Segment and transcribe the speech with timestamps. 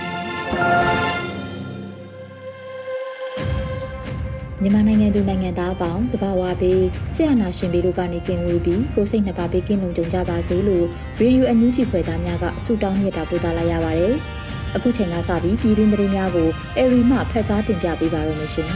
[4.63, 6.83] မြန်မာနိုင်ငံသူနိုင်ငံသားအပေါင်းတဘာဝပေး
[7.15, 10.85] ဆရာနာရှင်ပြည်တို့ကနေကင်ဝေးပြီးကိုစိတ်နှစ်ပါးပေးကင်းလုံခြုံကြပါစေလို့
[11.19, 14.15] ရေဒီယိုအန်ယူဂျီဖွယ်သားများကဆုတောင်းမြတ်တာပို့သလာရပါတယ်။
[14.75, 18.69] အခုချိန်ကစပြီးပြည်တွင်းသတင်းများကိုအေရီမှဖတ်ကြားတင်ပြပေးပါရမရှင်။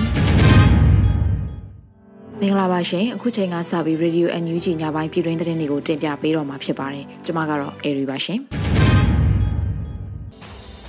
[2.41, 8.41] မင်္ဂလာပါရှင်အခုချိန်ကစပြီးရေဒီယိုအန်ယူဂျီညပိုင်းပြည်တွင်းသတင်းတွေကိုတင်ပြပေးတော့မှာဖြစ်ပါတယ်။ကျွန်မကတော့အေရီပါရှင်။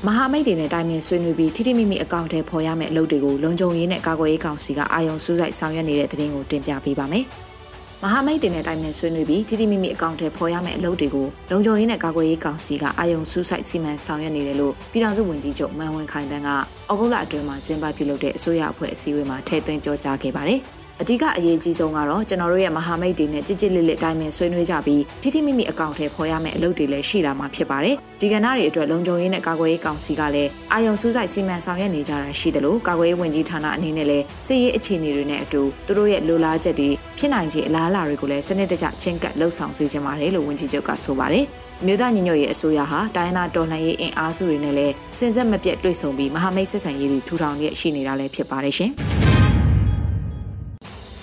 [0.06, 7.24] မဟာမိတ်တွေနဲ့တိုင်ပင်ဆွေးနွေးပြီးထိထိမိမိအကောင့်ထဲပေါ်ရမယ့်အလုပ်တွေကိုလုံခြုံရေးနဲ့ကာကွယ်ရေးကောင်စီကအာရုံစူးစိုက်ဆောင်ရွက်နေတဲ့သတင်းကိုတင်ပြပေးပါမယ်။
[8.02, 16.50] မဟာမိတ်တွေနဲ့တိုင်ပင်ဆွေးနွေးပြီးထိထိမိမိအကောင့်ထဲပေါ်ရမယ့်အလုပ်တွေကိုလုံခြုံရေးနဲ့ကာကွယ်ရေးကောင်စီကအာရုံစူးစိုက်စီမံဆောင်ရွက်နေတယ်လို့ပြည်ထောင်စုဝန်ကြီးချုပ်မန်ဝင်းခိုင်တန်းက
[16.90, 20.60] ဩဂုတ်လအတွင်းမှာကျင်းပပြုလုပ်တဲ့အစိုးရအဖွဲ့အစည်းအဝေးမှာထည့်သွင်းပြောကြားခဲ့ပါတယ်။
[21.02, 41.44] အဓိကအရေးကြီးဆုံးကတော့ကျွန်တော်တို့ရဲ့မဟာမိတ်တွေနဲ့ကြစ်ကြစ်လစ်လစ်တိုင်းမဲ့ဆွေးနွေးကြပြီးထိထိမိမိအကောင့်ထဲဖော်ရမယ့်အလုပ်တွေလည်းရှိလာမှာဖြစ်ပါတယ်။ဒီကဏ္ဍတွေအတွက်လုံခြုံရေးနဲ့ကာကွယ်ရေးကောင်စီကလည်းအာယုံစူးစိုက်စီမံဆောင်ရွက်နေကြတာရှိတယ်လို့ကာကွယ်ရေးဝန်ကြီးဌာနအနေနဲ့လည်းစစ်ရေးအခြေအနေတွေနဲ့အတူသူတို့ရဲ့လိုလားချက်တွေဖြစ်နိုင်ခြေအလားအလာတွေကိုလည်းစနစ်တကျချင်းကပ်လှုပ်ဆောင်စေချင်ပါတယ်လို့ဝန်ကြီးချုပ်ကဆိုပါတယ်။
[41.86, 48.92] မြို့သားညီညွတ်ရေးအစိုးရဟာတိုင်းသားတော်လှန်ရေးအင်အားစုတွေနဲ့လည်းစင်ဆက်မပြတ်တွေ့ဆုံပြီးမဟာမိတ်ဆက်ဆံရေးတွေထူထောင်ရရှိနေတာလည်းဖြစ်ပါတယ်ရှင်။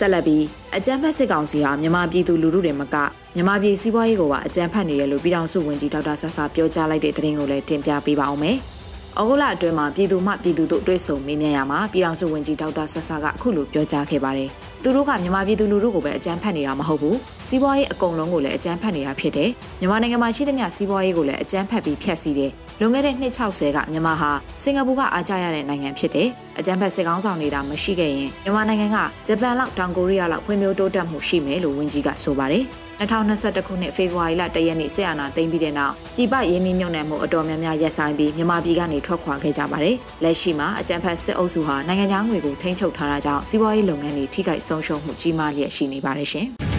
[0.04, 0.44] ဆက်လက်ပြီး
[0.78, 2.96] အကြမ်းဖက်စစ်ကောင်စီဟာမြန်မာပြည်သူလူထုတွေမက
[3.36, 8.58] မြန်မာပြည်စီးပွားရေးကိုပါအကြမ်းဖက်နေတယ်လို့ပြည်ထောင်စုဝန်ကြီးဒေါက်တာဆဆာပြောကြားလိုက်တဲ့သတင်းကိုလည်းတင်ပြပေးပါအောင်မယ်။
[9.20, 14.50] ဩဂုတ်လအတွင်းမှာပြည်သူမှပြည်သူတို့တွေ့ဆုံမေးမြန်းရမှာပြည်ထောင်စုဝန်ကြီးဒေါက်တာဆဆာကအခုလိုပြောကြားခဲ့ပါတယ်။
[14.84, 17.16] သူတို့ကမြန်မာပြည်သူလူထုကိုပဲအကြမ်းဖက်နေတာမဟုတ်ဘူး။
[17.48, 19.50] စီးပွားရေးအကုန်လုံးကိုလည်းအကြမ်းဖက်နေတာဖြစ်တယ်။
[19.80, 24.32] မြန်မာနိုင်ငံမှာရှိသမျှစီးပွားရေးကိုလည်းအကြမ်းဖက်ပြီးဖျက်ဆီးတယ် လွန်ခဲ့တဲ့နှစ်60ကမြန်မာဟာ
[24.64, 26.30] စင်ကာပူကအားကျရတဲ့နိုင်ငံဖြစ်တယ်။
[26.60, 28.98] အကြံဖက်စစ်ကောင်းဆောင်နေတာမရှိခဲ့ရင်မြန်မာနိုင်ငံက
[29.28, 32.66] ဂျပန်လောက်တောင်ကိုရီးယားလောက်ဖွံ့ဖြိုးတိုးတက်မှုရှိမယ်လို့ဝန်ကြီးကဆိုပါတယ်။
[33.00, 46.50] 2021ခုနှစ်ဖေဖော်ဝါရီလ1ရက်နေ့ဆီယနာသိမ်းပြီးတဲ့နောက်ပြည်ပရင်းနှီးမြှုပ်နှံမှုအတော်များများရပ်ဆိုင်းပြီးမြန်မာပြည်ကနေထွက်ခွာခဲ့ကြပါတယ်။လက်ရှိမှာအကြံဖက်စစ်အုပ်စုဟာနိုင်ငံခြားငွေကိုထိန်းချုပ်ထားတာကြောင့်စီးပွားရေးလုပ်ငန်းတွေထိခိုက်ဆုံးရှုံးမှုကြီးမားလျက်ရှိနေပါတယ်ရှင်။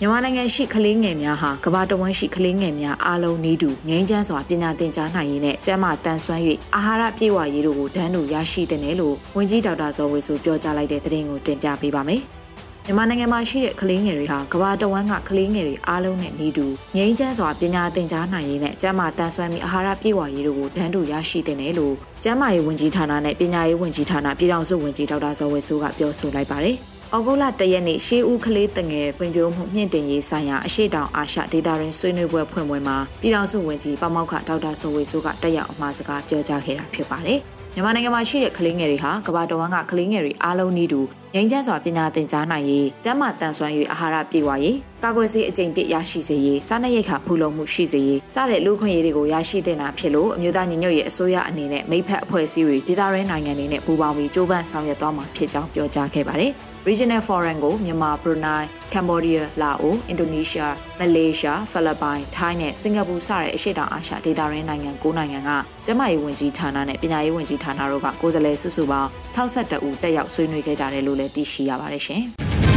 [0.00, 6.42] မြန်မာနိုင်ငံရှိကလေးငယ်များဟာကမ္ဘာတဝန်းရှိကလေးငယ်များအားလုံးနီးတူငြိမ်းချမ်းစွာပညာသင်ကြားနိုင်ရေးနဲ့ကျန်းမာတန်ဆွမ်း၍
[6.74, 12.20] အာဟာရပြည့်ဝရေးတို့ကိုတန်းတူရရှိတဲ့နယ်လို့ဝန်ကြီးဒေါက်တာဇော်ဝေဆိုပြောကြားလိုက်တဲ့သတင်းကိုတင်ပြပေးပါမယ်။
[12.86, 16.66] မြန်မာနိုင်ငံမှာရှိတဲ့ကလေးငယ်တွေဟာကမ္ဘာတဝန်းကကလေးငယ်တွေအားလုံးနဲ့နီးတူ
[16.96, 21.94] ငြိမ်းချမ်းစွာပညာသင်ကြားနိုင်ရေးနဲ့ကျန်းမာတန်ဆွမ်းပြီးအာဟာရပြည့်ဝရေးတို့ကိုတန်းတူရရှိတဲ့နယ်လို့
[22.24, 26.78] ကျန်းမာရေးဝန်ကြီးဌာနနဲ့ပညာရေးဝန်ကြီးဌာနပြည်ထောင်စုဝန်ကြီးဒေါက်တာဇော်ဝေဆိုကပြောဆိုလိုက်ပါတယ်။။
[27.16, 37.38] ဩဂုတ်လ၁ရက်နေ့ရှေးဦးကလေးတငယ်ပွင့်ပြိုးမှုမြင့်တင်ရေးဆိုင်ရာအရှိတောင်အာရှဒေတာရင်းဆွေးနွေးပွဲဖွင့်ပွဲမှာပြည်ထောင်စုဝန်ကြီးပမောက္ခဒေါက်တာဆိုဝေဆိုးကတက်ရောက်အမှာစကားပြောကြားခဲ့တာဖြစ်ပါတယ်။
[37.74, 41.00] မြန်မာနိုင်ငံမှာရှိတဲ့ကလေးငယ်တွေဟာကမ္ဘာတော်ဝန်ကကလေးငယ်တွေအားလုံးနည်းတူ
[41.34, 56.52] ငြိမ်းချမ်းစွာပညာသင်ကြားနိုင်ရေးကျန်းမာတန်ဆွမ်းရေးအာဟာရပြည့်ဝရေး ကာကွယ်ဆေးအကြိမ်ပြည့်ရရှိစေရေးစားနပ်ရိက္ခာဖူလုံမှုရှိစေရေးစတဲ့လူခွင့်ရေးတွေကိုရရှိတဲ့နာဖြစ်လို့အမျိုးသားညီညွတ်ရေးအစိုးရအနေနဲ့မိဖက်အဖွဲ့အစည်းတွေဒေသရင်းနိုင်ငံတွေနဲ့ပူးပေါင်းပြီးကြိုးပမ်းဆောင်ရွက်သွားမှာဖြစ်ကြောင်းပြောကြားခဲ့ပါတယ်။
[56.88, 65.50] Regional Forum ကိုမြန်မာ၊ဘရူနိုင်း၊ကမ်ဘောဒီးယား၊လာအို၊အင်ဒိုနီးရှား၊မလေးရှား၊ဖိလစ်ပိုင်၊ထိုင်းနဲ့စင်ကာပူစတဲ့အရှေ့တောင်အာရှဒေသရင်းနိုင်ငံ၉နိုင်ငံက
[65.86, 72.24] ကျန်းမာရေးဝန်ကြီးဌာနနဲ့ပညာရေးဝန်ကြီးဌာနတို့ကကိုယ်စားလှယ်စုစုပေါင်း62ဦးတက်ရောက်ဆွေးနွေးခဲ့ကြတယ်လို့လည်းသိရှိရပါတယ်ရှင်။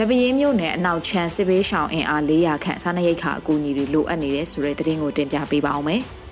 [0.00, 6.02] တပင်းမြို့နယ်အနောက်ချမ်းစစ်ဘေးရှောင်အင်အား400ခန့်စားနပ်ရိက္ခာအကူအညီတွေလိုအပ်နေတဲ့ဆိုတဲ့သတင်းကိုတင်ပြပေးပါအောင်မယ်။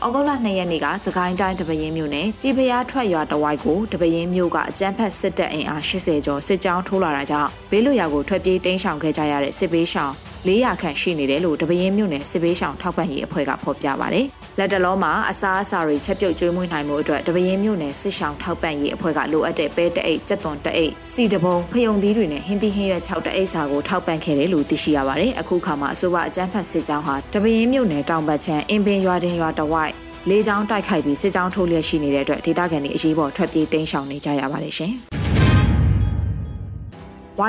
[0.04, 10.12] ။ဩဂုတ်လ2ရက်နေ့ကစကိုင်းတိုင်းတပရင်မြို့နယ်ကြည်ဖျားထွက်ရွာတဝိုက်ကိုတပရင်မြို့ကအကြမ်းဖက်စစ်တပ်အင်အား80ကျော်စစ်ကြောင်းထိုးလာတာကြောင့်ဘေးလွတ်ရာကိုထွက်ပြေးတိမ်းရှောင်ခဲ့ကြရတဲ့စစ်ဘေးရှောင်
[10.48, 14.28] 400ခန့်ရှိနေတယ်လို့တပင်းမြို့နယ်စစ်ပေးဆောင်ထောက်ပံ့ရေးအဖွဲ့ကဖော်ပြပါတယ်။
[14.58, 29.92] လက်တလုံးမှာအစားအစာတွေချက်ပြုတ်ကျွေးမွေးနိုင်မှုအတွက်တပင်းမြို့နယ်စစ်ဆောင်ထောက်ပံ့ရေးအဖွဲ့ကလိုအပ်တဲ့ပဲတအိတ်ကြက်သွန်တအိတ်စီတပုံဖယုံသီးတွေနဲ့ဟင်းသီးဟင်းရွက်6တအိတ်စာကိုထောက်ပံ့ခဲ့တယ်လို့သိရှိရပါတယ်။အခုခါမှာအဆိုပါအကြမ်းဖက်စစ်ကြောင်းဟာတပင်းမြို့နယ်တောင်ဘက်ချမ်းအင်ပင်ရွာတင်ရွာတဝိုက်
[30.28, 34.92] လေးချောင်းတိုက်ခိုက်ပြီးစစ်ကြောင်းထိုးလျက်ရှိနေတဲ့အတွက်ဒေသခံတွေအရေးပေါ်ထွက်ပြေးတိမ်းရှောင်နေကြရပါတယ်ရှင်။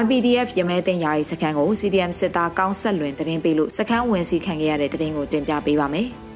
[0.02, 6.10] YPDF ရမဲတင်ယာယီစခန်းကို CDM စစ်သားကောင်းဆက်လွင်တရင်ပေးလို့စခန်းဝင်စီခံခဲ့ရတဲ့တရင်ကိုတင်ပြပေးပါမယ်။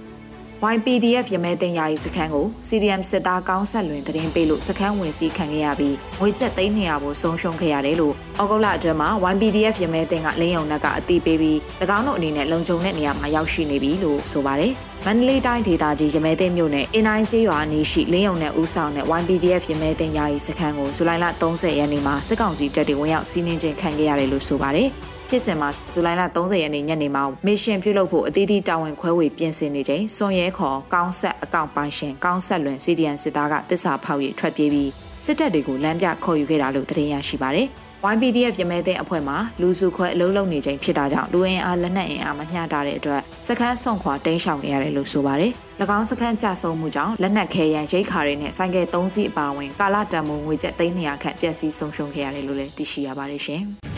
[0.73, 11.57] YPDF ရမဲတင်ယာယီစခန်းကို CDM စစ်သားကောင်းဆက်လွင်တရင်ပေးလို့စခန်းဝင်စီခံခဲ့ရပြီးငွေကျပ်သိန်း200ကိုဆုံးရှုံးခဲ့ရတယ်လို့ဩဂုတ်လအတွင်းမှာ YPDF ရမဲတင်ကလင်းယုံနက်ကအတိပေးပြီး၎
[11.97, 14.73] င်းတို့အနေနဲ့လုံခြုံတဲ့နေရာမှာရောက်ရှိနေပြီလို့ဆိုပါတယ်။
[15.05, 24.89] မန္တလေးတိုင်းဒေသကြီးရမဲသိမ်းမြို့နယ်အင်းတိုင်းကျေးရွာအနီးရှိလင်းယုံနယ်ဦးဆောင်တဲ့ YPDF ရမဲသိမ်းယာယီစခန်းကိုဇူလိုင်လ30ရက်နေ့မှာစစ်ကောင်စီတပ်တွေဝင်ရောက်စီးနင်းခြင်းခံခဲ့ရတယ်လို့ဆိုပါတယ်။
[25.29, 34.89] ဖြစ်စဉ်မှာဇူလိုင်လ30ရက်နေ့ညနေမှာမစ်ရှင်ပြုလုပ်ဖို့အသီးသီးတာဝန်ခွဲဝေပြင်ဆင်နေချိန်စွန်ရဲခေါ်ကောင်းဆက်အကောင့်ပိုင်ရှင်ကောင်းဆက်လွင် CDN စစ်သားကတစ္ဆာဖောက်ရထွက်ပြေးပြီး
[35.25, 37.67] စစ်တပ်တွေကိုလမ်းပြခေါ်ယူခဲ့တာလို့သတင်းရရှိပါတယ်။
[38.13, 45.51] YPDF ရမဲတဲ့အဖွဲ့မှာလူစုခွဲအလုံးလုံးနေချိန်ဖြစ်တာကြောင့်လူအင်အားလက်နက်အင်အားမမျှတာတဲ့အတွက်စခန်းဆုံးခွာတိမ်းရှောင်ခဲ့ရတယ်လို့ဆိုပါတယ်။၎
[45.97, 53.63] င်းစခန်းကြဆုံမှုကြောင့်လက်နက်ခဲယမ်းရိတ်ခါတွေနဲ့ဆိုင်ကယ်၃စီးအပါအဝင်ကာလတန်မိုးငွေကျပ်300ခန့်ပျက်စီးဆုံးရှုံးခဲ့ရတယ်လို့လည်းသိရှိရပါတယ်ရှင်။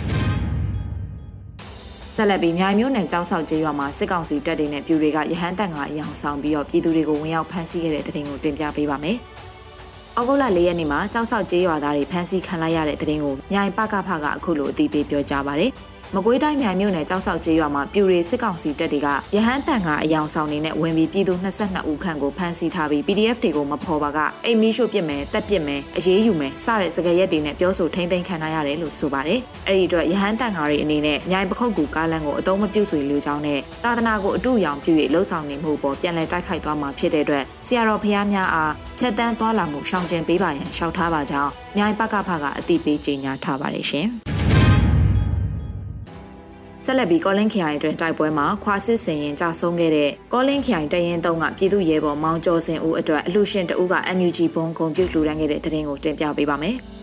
[2.19, 9.17] ဆက်လက်ပြီးမြိုင်မျိုးနယ်ကျောင်းဆောက်ကျေးရွာမှာစစ်ကောင်စီတပ်တွေနဲ့ပြူတွေကရဟန်းတပ်ကအယောင်ဆောင်ပြီးတော့ပြည်သူတွေကိုဝင်ရောက်ဖမ်းဆီးခဲ့တဲ့တဲ့တင်ကိုတင်ပြပေးပါမယ်။
[10.19, 15.71] ဩဂုတ်လ၄ရက်နေ့မှာကြောက်ဆောက်ကျေးရွာသားတွေဖမ်းဆီးခံလိုက်ရတဲ့တဲ့ရင်ကိုမြိုင်ပကဖကအခုလိုအသိပေးပြောကြားပါရယ်
[16.15, 44.09] မကွေးတိုင်းမြိုင်မြို့နယ်ကြောက်ဆောက်ကျေးရွာမှာပြူရီစစ်ကောင်စီတပ်တွေကရဟန်းတန်ကအယောင်ဆောင်နေနဲ့ဝင်ပြီးပြည်သူ22ဦးခန့်ကိုဖမ်းဆီးထားပြီး PDF တွေကိုမဖော်ပါကအိမ်မီးရှို့ပစ်မယ်တက်ပစ်မယ်အရေးယူမယ်စတဲ့စကားရက်တွေနဲ့ပြောဆိုထိမ့်သိမ်းခံထားရတယ်လို့ဆိုပါတယ်။အဲ့ဒီအတွက်ရဟန်းတန်ကာတွေအနေနဲ့မြိုင်ပခုတ်ကူကားလမ်းကိုအတုံးမပြုတ်ဆွေလူချောင်းနဲ့တာသနာကိုအတူရောင်ပြု၍လှုပ်ဆောင်နေမှုပေါ်ပြန်လည်တိုက်ခိုက်သွားမှာဖြစ်တဲ့အတွက်ဆရာတော်ဖះများအားဖြတ်တန်းသွားလာမှုရှောင်ကျဉ်ပေးပါရန်ရှောက်ထားပါကြောင်းမြိုင်ပကဖကအတိပေးကြေညာထားပါတယ်ရှင်။
[46.85, 56.77] ဆက်လက်ပြီးကောလင်းခရိုင်အတွင်းတိုက်ပွဲမှာခွာစစ်စင်ရင်ကြာဆုံးခဲ့တဲ့ကောလင်းခရိုင်တရင်တုံးကပြည်သူရဲဘော်မောင်ကျော်စင်ဦးအတွက်အလှရှင်တဦးက NUG ဘုံဂုံပြုတ်လှူဒန်းခဲ့တဲ့တဲ့ရင်ကိုတင်ပြပေးပါမယ်။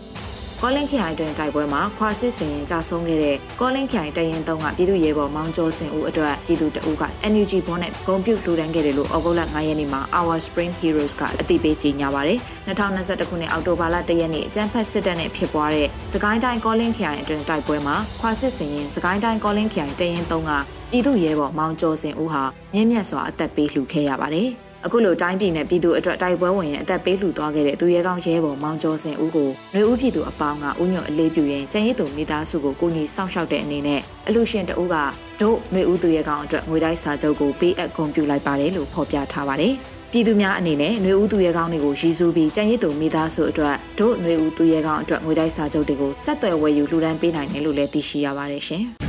[0.61, 20.51] ကောလင်းခိုင်တွင်တိုက်ပွဲမှာခွာစစ်စင်ရင်ကြာဆုံးခဲ့တဲ့ကောလင်းခိုင်တရင်တုံးကပြည်သူ့ရဲဘော်မောင်ကျော်စင်ဦးအတွက်ပြည်သူတအုပ်က NUG ဘွန်နဲ့ဂုံပြုတ်လှူဒန်းခဲ့တယ်လို့ဩဂုတ်လ9ရက်နေ့မှာ Our Spring Heroes ကအသိပေးကြေညာပါတယ်2021ခုနှစ်အောက်တိုဘာလ1ရက်နေ့အကြမ်းဖက်စစ်တပ်နဲ့ဖြစ်ပွားတဲ့စကိုင်းတိုင်းကောလင်းခိုင်အတွင်တိုက်ပွဲမှာခွာစစ်စင်ရင်စကိုင်းတိုင်းကောလင်းခိုင်တရင်တုံးက
[20.91, 22.43] ပြည်သူ့ရဲဘော်မောင်ကျော်စင်ဦးဟာ
[22.73, 24.49] မြင့်မြတ်စွာအသက်ပေးလှူခဲ့ရပါတယ်
[24.87, 34.95] အခုလိုတိုင်းပြည်နဲ့ပြည်သူအတွက်တိုက်ပွဲဝင်ရင်အသက်ပေးလှူသွားခဲ့တဲ့သူရဲကောင်းရဲဘော်မောင်ကျော်စင်ဦးကိုနှွေဦးပြည်သူအပေါင်းကဥညွတ်အလေးပြုရင်ကျန်ရည်သူမိသားစုကိုကိုကြီးစောင့်ရှောက်တဲ့အနေနဲ့အလှရှင်တအူးက
[35.41, 39.73] တို့နှွေဦးသူရဲကောင်းအတွက်ငွေတိုက်စာချုပ်ကိုပေးအပ်ဂုဏ်ပြုလိုက်ပါတယ်လို့ဖော်ပြထားပါတယ်။
[40.11, 48.85] ပြည်သူများအနေနဲ့နှွေဦးသူရဲကောင်းတွေကိုရည်စူးပြီးကြံရည်သူမိသားစုအတွက်တို့နှွေဦးသူရဲကောင်းအတွက်ငွေတိုက်စာချုပ်တွေကိုဆက်သွယ်ဝယ်ယူလှူဒန်းပေးနိုင်တယ်လို့လည်းသိရှိရပါတယ်ရှင်။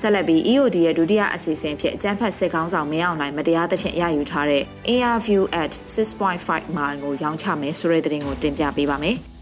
[0.00, 9.18] ဆက်လက်ပြီး EOD ရဲ့ဒုတိယအစီအစဉ်ဖြစ်အကြမ်းဖက်စစ်ကောင်းဆောင်မင်းအောင်လှိုင်မတရားသဖြင့်ရယူထားတဲ့ ARView at 6.5 mile ကိုရောင်းချမယ်ဆိုတဲ့သတင်းကိုတင်ပြပေးပါမယ်။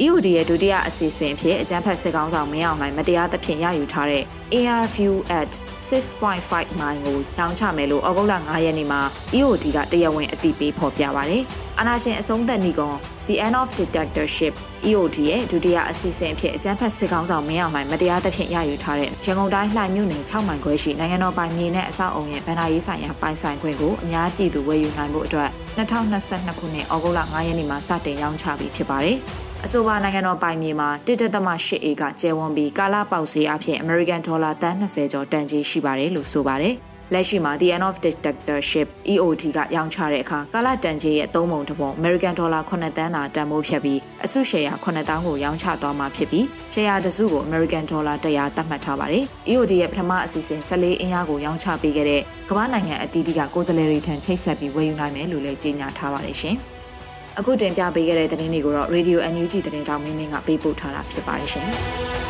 [0.00, 4.24] EOD ရဲ့ဒုတိယအစီအစဉ်ဖြစ်အကြမ်းဖက်စစ်ကောင်းဆောင်မင်းအောင်လှိုင်မတရားသဖြင့်ရယူထားတဲ့
[4.54, 5.52] ARView at
[5.88, 9.00] 6.5 mile ကိုရောင်းချမယ်လို့ဩဂုတ်လ9ရက်နေ့မှာ
[9.34, 11.42] EOD ကတရားဝင်အသိပေးဖော်ပြပါတယ်။
[11.78, 12.96] အာနာရှင်အဆုံးသက်နီကွန်
[13.28, 14.52] The End of Dictatorship
[14.88, 29.18] EOD ရဲ့ဒုတိယအစီအစဉ်အဖြစ်အကြမ်းဖက်စစ်ကောင်ဆောင်မင်းအောင်လှိုင်မတရားသဖြင့်ရယူထားတဲ့ရန်ကုန်တိုင်းလှိုင်မြို့နယ်6မိုင်ခွဲရှိနိုင်ငံတော်ပိုင်မြေနဲ့အဆောက်အုံရဲ့ဗန္ဒာရေးဆိုင်ရာပိုင်ဆိုင်ခွင့်ကိုအများပြည်သူဝယ်ယူနိုင်ဖို့အတွက်2022ခုနှစ်ဩဂုတ်လ9ရက်နေ့မှာစတင်ရောင်းချပြီးဖြစ်ပါတယ်။
[29.66, 36.74] အဆိုပါနိုင်ငံတော်ပိုင်မြေမှာ1.8ဧကကျယ်ဝန်းပြီးကာလပေါက်ဈေးအဖြစ် American Dollar တန်း20ကျော်တန်ကြေးရှိပါတယ်လို့ဆိုပါတယ်။
[37.12, 56.58] လက်ရှိမှာ The End of Dictatorship EOD ကရောင်းချတဲ့အခါကာလတန်ကြေးရဲ့သုံးပုံတစ်ပုံ American Dollar 9တန်းသာတန်ဖိုးဖြတ်ပြီးအစုရှယ်ယာ9တောင်းကိုရောင်းချသွားမှာဖြစ်ပြီးရှယ်ယာတစုကို American Dollar 100သတ်မှတ်ထားပါတယ်။ EOD ရဲ့ပထမအစီအစဉ်14အင်အားကိုရောင်းချပေးခဲ့တဲ့ကမ္ဘာနိုင်ငံအသီးသီးကကိုယ်စားလှယ်တွေထံချိတ်ဆက်ပြီးဝယ်ယူနိုင်မယ်လို့လည်းကြေညာထားပါတယ်ရှင်။
[57.38, 61.68] အခုတင်ပြပေးခဲ့တဲ့သတင်းတွေကိုတော့ Radio NUG သတင်းတောင်မင်းမင်းကပေးပို့ထားတာဖြစ်ပါတယ်ရှင်။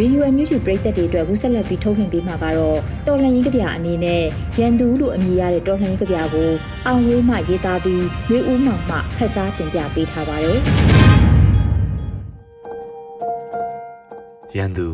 [0.00, 4.22] ရေဒီယိုအန်ယူဂျီပရိသတ်တွေအတွက်ခုဆက်လက်ပြီးထုတ်လွှင့်ပေးမှာကတော့တော်လှန်ရေးကြပြအနေနဲ့
[4.58, 6.50] ရန်သူလို့အမည်ရတဲ့တော်လှန်ရေးကြပြကို
[6.86, 10.60] အောင်ဝေးမှရေးသားပြီးမျိုးဦးမောင်မှဖတ်ကြားတင်ပြပေးထားပါတယ်။
[14.56, 14.88] ရန်သူ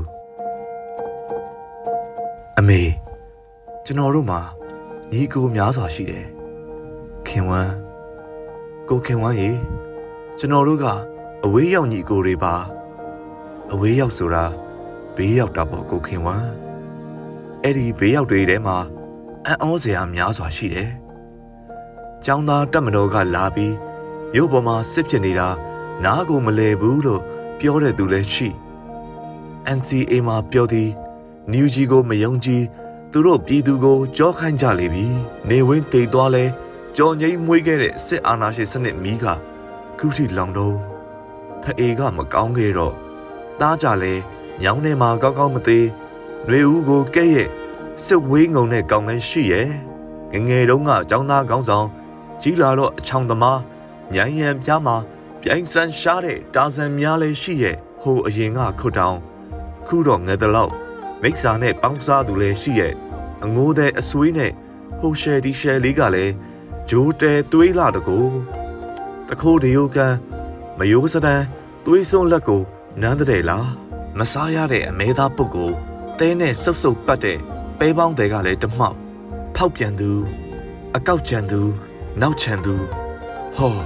[2.58, 2.80] အမေ
[3.84, 4.40] ကျွန်တော်တို့မှာ
[5.12, 6.26] ညီကိုများစွာရှိတယ်
[7.26, 7.72] ခင်ဝမ်း
[8.88, 9.50] ကိုခင်ဝမ်းရေ
[10.38, 10.86] ကျွန်တော်တို့က
[11.44, 12.54] အဝေးရောက်ညီကိုတွေပါ
[13.72, 14.44] အဝေးရောက်ဆိုတာ
[15.16, 16.48] ဘေးရောက်တာပေါ့ကိုခင်ဝမ်း
[17.62, 18.76] အဲ့ဒီဘေးရောက်တွေထဲမှာ
[19.46, 20.90] အံ့ဩစရာများစွာရှိတယ်။
[22.24, 23.74] ကျောင်းသားတက်မတော်ကလာပြီး
[24.32, 25.48] မြို့ပေါ်မှာစစ်ဖြစ်နေတာ
[26.04, 27.22] နားကိုမလဲဘူးလို့
[27.58, 28.50] ပြောတဲ့သူလည်းရှိ။
[29.77, 30.89] NCA မှာပြောသည်
[31.53, 32.63] New G ကိုမယုံကြည်
[33.11, 35.05] သူတို့ပြည်သူကိုကြောခိုင်းကြလေပြီ။
[35.49, 36.45] နေဝင်းတိတ်သွားလဲ
[36.95, 39.25] ကြော်ငိမ့်မွေးခဲ့တဲ့စစ်အာဏာရှင်စနစ်မီးက
[39.99, 40.75] ခုထိလောင်တော့
[41.63, 42.93] ဖအေကမကောင်းခဲ့တော့
[43.61, 44.13] တားကြလဲ
[44.61, 45.85] ညောင်းထဲမှာကောက်ကောက်မသေး
[46.47, 47.47] ຫນွေဦးကိုကဲ့ရဲ့
[48.05, 49.67] စစ်ဝေးငုံတဲ့ကောင်းလဲရှိရဲ့
[50.31, 51.87] ငငယ်တုန်းကចောင်းသားကောင်းဆောင်
[52.41, 53.59] ကြီးလာတော့အချောင်သမား
[54.13, 54.95] ညံရံပြားမှာ
[55.41, 59.17] ပြိုင်ဆန်ရှားတဲ့တာဇန်များလဲရှိရဲ့ဟိုအရင်ကခုတ်တောင်
[59.86, 60.72] ခုတော့ငယ်တလောက်
[61.22, 62.94] မိစ္ဆာနဲ့ပေါင်းစားသူလဲရှိရဲ့
[63.44, 64.52] အငိုးတဲ့အဆွေးနဲ့
[65.00, 66.34] ဟိုရှယ်ဒီရှယ်လေးကလည်း
[66.90, 68.18] ဂျိုးတဲသွေးလာတကူ
[69.28, 70.14] တခိုးဒီယိုကန်
[70.78, 71.42] မယိုးစတန်
[71.86, 72.62] သွေးစွန်းလက်ကို
[73.00, 73.68] နန်းတဲ့လား
[74.18, 75.72] မစားရတဲ့အမဲသားပုတ်ကို
[76.18, 77.38] တဲနဲ့ဆုပ်ဆုပ်ပတ်တဲ့
[77.78, 78.96] ပဲပေါင်းတွေကလည်းတမောက်
[79.56, 80.10] ဖောက်ပြန်သူ
[80.96, 81.60] အကောက်ချန်သူ
[82.20, 82.74] နောက်ချန်သူ
[83.56, 83.76] ဟော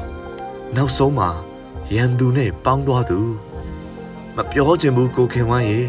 [0.77, 1.31] နောက်ဆုံးမှာ
[1.95, 3.21] ရန်သူနဲ့ပေါင်းသွားသူ
[4.39, 5.81] မပြောချင်ဘူးကိုခင်ဝမ်းရေ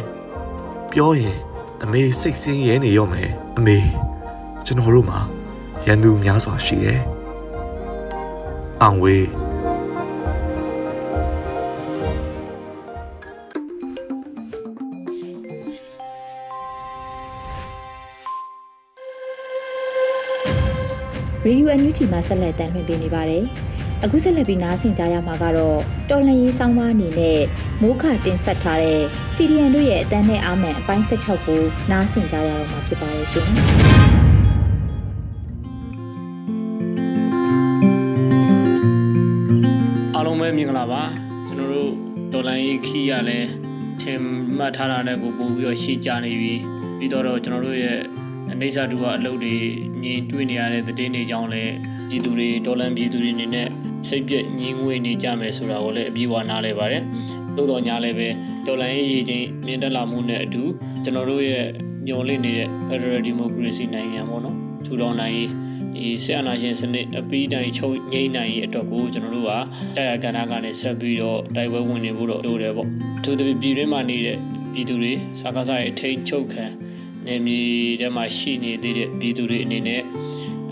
[0.91, 1.37] ပြောရင်
[1.83, 3.77] အမေစိတ်ဆင်းရဲနေရောမယ်အမေ
[4.65, 5.19] ကျွန်တော်တို့မှာ
[5.85, 6.99] ရန်သူများစွာရှိတယ်
[8.81, 9.25] အောင်ဝေး
[21.43, 23.45] ရေဒီယိုအန်ယူတီမှာဆက်လက်တန်လှည့်ပေးနေပါတယ်။
[24.03, 27.39] အခုဆက်လက်ပြီးနားဆင်ကြရမှာကတော့တော်လှန်ရေးဆောင်းပါးအနေနဲ့
[27.81, 29.01] မိုးခတင်ဆက်ထားတဲ့
[29.35, 33.47] စီဒီအန်တို့ရဲ့အတန်းနဲ့အာမန်အပိုင်း16ကိုနားဆင်ကြရတော့မှာဖြစ်ပါရဲ့ရှင်။
[40.15, 41.03] အားလုံးပဲမင်္ဂလာပါ
[41.47, 41.91] ကျွန်တော်တို့
[42.33, 43.39] ဒေါ်လာရေးခီးရလဲ
[44.01, 44.19] ထင်
[44.57, 46.53] မှတ်ထားတာနဲ့ကိုပို့ပြီးတော့ရှေ့ကြနေပြီ
[46.97, 47.97] ပြီးတော့ကျွန်တော်တို့ရဲ့
[48.51, 49.55] အနေစာတူကအလုပ်တွေ
[50.01, 51.73] မြင်တွေ့နေရတဲ့သတင်းတွေကြောင့်လည်း
[52.09, 53.67] ပြည်သူတွေဒေါ်လာပြည်သူတွေအနေနဲ့
[54.07, 57.03] စိတ်ပြည့်ငြင်းငွေနေကြမယ်ဆိုတာကိုလည်းအပြည့်အဝနားလဲပါတယ်
[57.57, 58.27] သို့တော်ညာလည်းပဲ
[58.65, 60.63] ဒေါ်လာရေးရည်ချင်းမြင့်တက်လာမှုနဲ့အတူ
[61.03, 61.65] ကျွန်တော်တို့ရဲ့
[62.07, 65.49] ညွန်လင့်နေတဲ့ Federal Democracy နိုင်ငံပေါ့နော်ထူထောင်နိုင်ရေး
[65.95, 69.51] ဒီဆီယနာရှင်စနစ်အပီးတိုင်းချုပ်ငိမ့်နိုင်ရေးအတွက်ကိုကျွန်တော်တို့က
[69.95, 72.87] တရားကဏ္ဍကနေဆက်ပြီးတော့တိုက်ပွဲဝင်နေဖို့တော့လိုတယ်ပေါ့
[73.17, 74.37] အထူးသဖြင့်ပြည်တွင်းမှာနေတဲ့
[74.73, 76.65] ပြည်သူတွေစာကားစားရဲ့ထိန်ချုပ်ခံ
[77.25, 77.61] နေမြေ
[77.99, 80.01] ထဲမှာရှိနေသေးတဲ့ပြည်သူတွေအနေနဲ့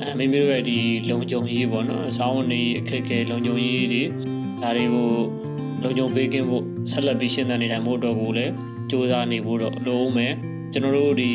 [0.01, 0.77] အဲမိမိတို့ရဲ့ဒီ
[1.10, 4.04] လုံခြုံရေးပေါ့နော်အဆောင်နေအခက်အခဲလုံခြုံရေးတွေ
[4.62, 5.10] ဒါတွေကို
[5.84, 8.54] လုံခြုံပေးကင်းဖို့ ဆက်လက်ပြီးရှင်းသန်နေထိုင်ဖို့အတွက်ကိုလည်း
[8.89, 10.34] စူးစမ်းနေဖို့တော့လိုအောင်မယ်
[10.74, 11.32] ကျွန်တော်တို့ဒီ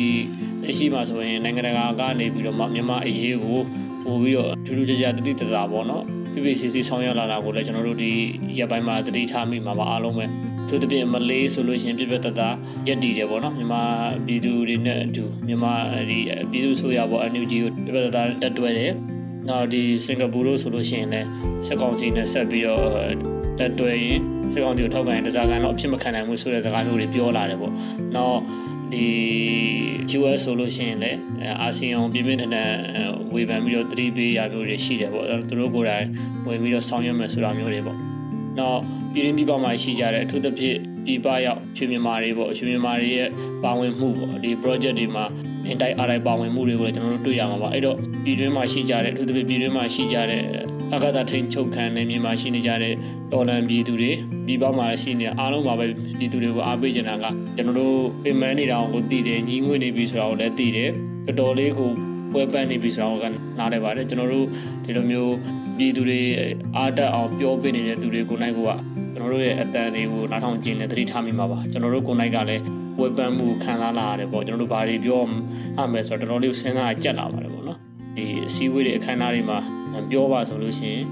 [0.63, 3.59] လက်ရှိမှာဆိုရင်နိုင်ငံတကာကနေပြီးတော့မြန်မာအရေးကို
[4.03, 6.03] ပို့ပြီးတော့ထူးထူးခြားခြားတတိတသာပေါ့နော်
[6.33, 8.11] PPCC ဆောင်ရွက်လာတာကိုလည်းကျွန်တော်တို့ဒီ
[8.59, 10.25] ရက်ပိုင်းမှာတတိထားမိမှာပါအားလုံးပဲ
[10.69, 12.41] သူတပြည့်မလေးဆိုလို့ရှိရင်ပြပြတတ
[12.87, 13.83] ရက်တည်တယ်ပေါ့နော်မြန်မာ
[14.25, 15.73] ပြည်သူတွေနဲ့အတူမြန်မာ
[16.09, 16.17] ဒီ
[16.51, 18.93] ပြည်သူဆိုရပေါ့ NUG ကိုပြပြတတတက်တွဲတယ်
[19.49, 21.27] နောက်ဒီစင်ကာပူလို့ဆိုလို့ရှိရင်လည်း
[21.67, 22.85] စက်ကောင်စီနဲ့ဆက်ပြီးတော့
[23.59, 24.19] တက်တွဲရင်
[24.51, 27.73] စက်ကောင်စီကိုထောက်ခံရင်တစားကန်တော့အဖြစ်မခံနိုင်ဘူးဆိုတဲ့စကားမျိုးတွေပြောလာတယ်ပေါ့
[28.15, 28.39] နောက်
[28.93, 29.07] ဒီ
[30.19, 31.19] US ဆိုလို့ရှိရင်လည်း
[31.61, 32.69] အာဆီယံပြည်ပြင်းထန်ထန်
[33.33, 36.07] ဝေဖန်ပြီးတော့သတိပေးရမျိုးတွေရှိတယ်ပေါ့သူတို့ကိုယ်တိုင်
[36.47, 37.97] ဝင်ပြီးတော့ဆောင်ရွက်မယ်ဆိုတာမျိုးတွေပေါ့
[38.59, 38.79] နောက်
[39.13, 43.29] ပြည်ရင်းပြည်ပမှာရှိကြတဲ့အထူးသဖြင့်ပြည်ပရောက်ရွှေမြန်မာတွေပေါ့ရွှေမြန်မာတွေရဲ့
[43.63, 45.25] ပါဝင်မှုပေါ့ဒီ project တွေမှာ
[45.71, 50.41] intai RI ပါဝင်မှုတွေကိုကျွန်တော်တို့တွေ့ရမှာပါအဲ့တော့ပြည်တွင်းမှာရှိကြတဲ့အထူးသဖြင့်ပြည်တွင်းမှာရှိကြတဲ့
[50.95, 52.93] အကသာထိန်ချုပ်ခံနေမြန်မာရှိနေကြတဲ့
[53.33, 54.11] တော်လန်ပြည်သူတွေ
[54.45, 55.85] ပြည်ပမှာရှိနေအားလုံးပါပဲ
[56.19, 57.25] ပြည်သူတွေကိုအားပေးကြတာက
[57.55, 60.89] ကျွန်တော်တို့ပြင်ပန်းနေတာကိုသိတယ်ညီငွေနေပြီဆိုတာကိုလည်းသိတယ်
[61.27, 61.91] တော်တော်လေးကို
[62.33, 64.47] ပွဲပန်းနေပြီဆိုတာကိုနားလည်ပါတယ်ကျွန်တော်တို့
[64.85, 65.33] ဒီလိုမျိုး
[65.77, 66.19] ပြည်သူတွေ
[66.75, 68.71] အားတက်အောင်ပြောပေးနေတဲ့သူတွေကိုနိုင်ကိုက
[69.13, 75.23] ကျွန်တော်တို့ရဲ့အတန်တွေကိုနားထောင်ကြည့်နေသတိထားမိမှာပါကျွန်တော်တို့ကိုနိုင်ကလည်း ပွဲပန်းမှုခံစားလာရတယ်ပေါ့ကျွန်တော်တို့ဘာတွေပြော
[75.79, 77.79] အမယ်ဆိုတော့တော်တော်လေးစဉ်းစားကြက်လာပါတယ်ပေါ့နော်
[78.15, 79.59] ဒီအစည်းအဝေးတွေအခမ်းအနားတွေမှာ
[80.11, 81.03] ပြောပါဆိုလို့ရှိရင်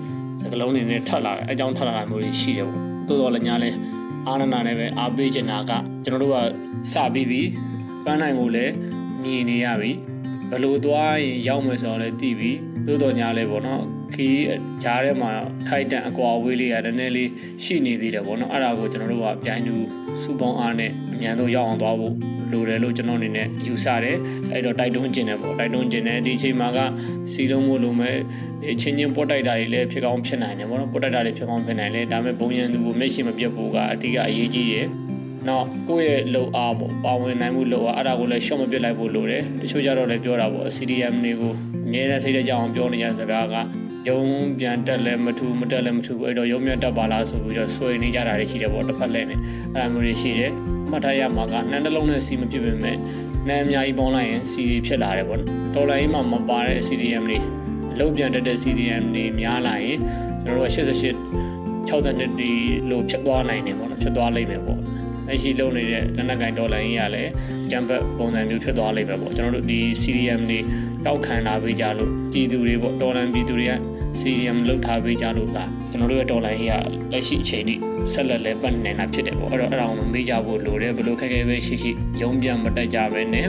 [0.41, 3.69] စကလုံးတွေနဲ့ထပ်လာတယ်အကြောင်းထပ်လာတာမျိုးတွေရှိတယ်ပေါ့တိုးတော်လည်းညာလဲ
[4.27, 5.72] အာနနာနဲ့ပဲအားပေးချင်တာက
[6.03, 6.38] ကျွန်တော်တို့က
[6.93, 7.50] စပြီးပြီး
[8.03, 8.74] ပန်းနိုင်ကိုလည်း
[9.24, 9.91] မြင်နေရပြီ
[10.50, 12.51] ဘယ်လိုသွားရင်ရောက်မယ်ဆိုတော့လည်းသိပြီ
[12.89, 13.81] တိုးတော်ညာလဲပေါ့နော်
[14.13, 14.36] ခီး
[14.84, 15.31] ဂျားထဲမှာ
[15.69, 17.29] ခိုက်တန်အကွာဝေးလေးရနည်းနည်းလေး
[17.63, 19.75] ရှိနေသေးတယ်ပေါ့နော်အဲ့ဒါကိုကျွန်တော်တို့ကပြိုင်သူ
[20.22, 22.13] စူပေါင်းအားနဲ့အမြန်ဆုံးရောက်အောင်သွားဖို့
[22.51, 24.17] လိုတယ်လို့ကျွန်တော်အနေနဲ့ယူဆတယ်
[24.51, 26.79] အဲ့တော့တိုက်တွန်းကျင်တယ်ပေါ့တိုက်တွန်းကျင်တယ်ဒီအချိန်မှာက
[27.31, 28.15] စီလုံးမို့လိုမဲ့
[28.81, 34.88] ချင်းချင်းပွတ်တိုက်တာတွေလည်းဖြစ်ကောင်းဖြစ်နိုင်တယ်ပေါ့နော်ပွတ်တိုက်တာတွေဖြစ်ကောင်းဖြစ်နိုင်တယ်ဒါပေမဲ့ဘုံရန်သူကိုမျက်ရှိမပြတ်ဖို့ကအတိကအရေးကြီးတယ်
[35.48, 41.53] နော်ကိုယ့်ရဲ့လုံအားပေါ့ပါဝင်နိုင်မှုလုံအားအဲ့ဒါကိုလည်းရှော့မပစ်လိုက်ဖို့လိုတယ်တချို့ကြတော့လည်းပြောတာပေါ့ CDM တွေကို
[41.89, 43.55] အမြဲတမ်းစိတ်တကြအောင်ပြောနေကြစကားက
[44.10, 44.19] ယုံ
[44.60, 49.36] ပြန်တက်လဲမထူမတက်လဲမထူအဲ့တော့ယုံမြတက်ပါလားဆိုပြီးတော့ဆွေနေကြတာတွေရှိတယ်ပေါ့တစ်ဖက်လဲနေ
[49.75, 50.51] အဲ့လိုမျိုးတွေရှိတယ်
[50.91, 52.98] မှတ်ထားရမှာကနှမ်းတစ်လုံးနဲ့စီမဖြစ်ပေမဲ့
[53.48, 55.39] နှမ်းအများကြီးပေါင်းလိုက်ရင်စီဖြစ်လာတယ်ပေါ့
[55.75, 57.38] ဒေါ်လာကြီးမှမပါတဲ့ CDM တွေ
[57.93, 59.98] အလုံးပြန်တက်တဲ့ CDM တွေများလာရင်
[60.43, 62.51] ကျွန်တော်တို့88 62ဒီ
[62.89, 64.79] လို့ဖြစ်သွားနိုင်တယ်ပေါ့နော်ဖြစ်သွားလိမ့်မယ်ပေါ့
[65.27, 67.31] လက်ရှိလုပ်နေတဲ့လက်နက်ကင်ဒေါ်လာရင်းရလည်း
[67.72, 70.60] ဂျမ်ဘတ်ပုံစံမျိုးဖြစ်သွားလိမ့်မယ်ပေါ့ကျွန်တော်တို့ဒီ CDM တွေ
[71.06, 73.74] တောက်ခံလာပေးကြလို့ပြည်သူတွေပေါ့ဒေါ်လာပြည်သူတွေက
[74.20, 76.72] CDM လောက်ထားပေးကြလို့ဒါကျွန်တော်တို့ရဲ့ဒေါ်လာရင်းရ
[77.12, 77.75] လက်ရှိအချိန်ထိ
[78.13, 81.91] ဆက်လက်လဲပတ်နေတာဖြစ်တယ်ပေါ့အဲ့တော့အဲ့ဒါကိုမေးကြဖို့လိုတယ်ဘယ်လိုခက်ခဲပဲရှိရှိ
[82.22, 83.48] ရုံးပြန်မတက်ကြပဲနဲ့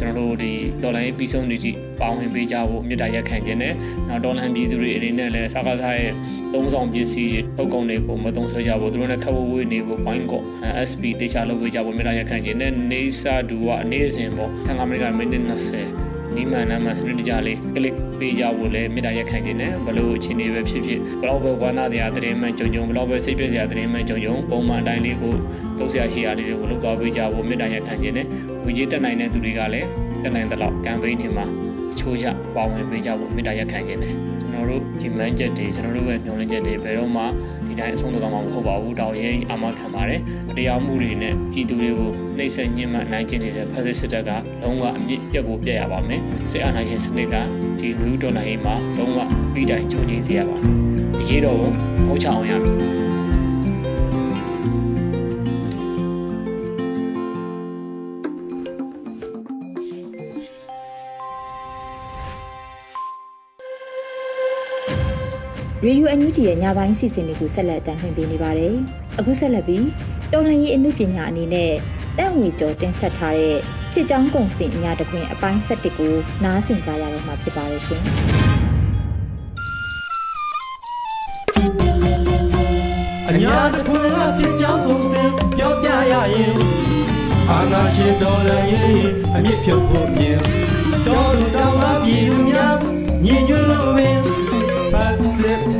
[0.00, 3.74] ကျွန်တော်တို့ဒီဒေါ်လာရေးပြီးဆုံးနေကြည့်ပေါင်းဝင်ပေးကြဖို့မြစ်တာရက်ခံခြင်းနဲ့
[4.08, 6.12] နောက်ဒေါ်လာပြည်သူတွေအနေနဲ့လည်းစကားစားရဲ့
[6.52, 10.42] သုံးဆောင်ပစ္စည်းထုတ်ကုန်တွေကိုမသုံးဆွဲကြဘူးသူတို့နဲ့ခက်ဝဝေးနေဖို့ point ကို
[10.90, 25.34] SP တေချာလုပ်ပေးကြဖို့မြစ်တာရက်ခံခြင်းနဲ့နေစာဒူကအနည်းစဉ်ပေါ့15မိနစ်ကမိနစ်20 နီးမှန်နာမှာစနစ်တကျလေးကလစ်ပေးကြဖို့လည်းမေတ္တာရက်ခံခြင်းနဲ့ဘလို့အခြေအနေပဲဖြစ်ဖြစ်ဘလောက်ပဲဝမ်းသာတရားတရင်မှန်ကြုံကြုံဘလောက်ပဲစိတ်ပြည့်စရာတရင်မှန်ကြုံကြုံပုံမှန်အတိုင်းလေးကို
[25.78, 28.26] လုပ်ဆရာရှိရာလေးတွေကိုလုပ်သွားပေးကြဖို့မေတ္တာရက်ခံခြင်းနဲ့
[28.64, 29.88] ဝီကြီးတက်နိုင်တဲ့သူတွေကလည်း
[30.22, 31.46] တက်နိုင်တဲ့လောက်ကမ်ပိန်းတွေမှာ
[31.92, 37.22] အချိုးချပါဝင်ပေးကြဖို့မေတ္တာရက်ခံခြင်းနဲ့ကျွန်တော်တို့ဒီမန်ချက်တွေကျွန်တော်တို့ရဲ့ညှို့လင်းချက်တွေဘယ်တော့မှ
[37.65, 40.20] ဒီ တိုင်းအဆုံးသတ်မှာမဟုတ်ပါဘူးတောင်းရဲအာမခံပါတယ်
[40.56, 44.30] တရားမှုတွေနဲ့ပြည်သူတွေကိုနှိမ့်ဆက်ညှဉ်းပန်းနိုင်ကျင်နေတဲ့ဖက်စစ်စစ်တပ်က
[44.62, 47.34] လုံးဝအမြင့်ပြက်ကိုပြက်ရပါမယ်စစ်အာဏာရှင်စနစ်က
[47.78, 49.18] ဒီလူဒေါ်လာရေးမှာလုံးဝ
[49.52, 50.74] ပြီးတိုင်းချုပ်ငြိမ်းစေရပါမယ်
[51.20, 51.70] အရေးတော်ကို
[52.06, 52.74] ငုတ်ချအောင်ရမယ်
[65.86, 68.74] ရေဒီယိုအန်ယူဂျီရဲ့ညပိုင်းစီစဉ်တွေကိုဆက်လက်တင်ပြနေပါတယ်။
[69.18, 69.86] အခုဆက်လက်ပြီး
[70.32, 71.72] တော်လန်ရေးအမှုပညာအနေနဲ့
[72.18, 73.56] တန့်ဝေကျော်တင်ဆက်ထားတဲ့
[73.92, 76.14] ဖြစ်ကြောင်းကုံစင်အညာတခွင်အပိုင်း7ကို
[76.44, 78.02] နားဆင်ကြရတော့မှာဖြစ်ပါရဲ့ရှင်
[83.28, 85.22] အညာတခွင်ကဖြစ်ကြောင်းပုံစံ
[85.56, 86.54] ပြောပြရရင်
[87.50, 88.98] အာနာရှင်တော်လည်းရင်
[89.34, 90.38] အမြင့်ဖြုတ်ဖို့မြင်
[91.06, 92.55] တော်လူတော်မှာပြည်သူများ